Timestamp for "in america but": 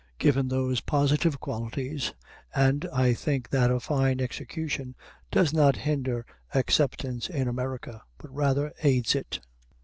7.29-8.33